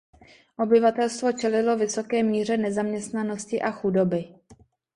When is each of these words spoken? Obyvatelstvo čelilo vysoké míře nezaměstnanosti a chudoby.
Obyvatelstvo 0.57 1.31
čelilo 1.33 1.77
vysoké 1.77 2.23
míře 2.23 2.57
nezaměstnanosti 2.57 3.61
a 3.61 3.71
chudoby. 3.71 4.25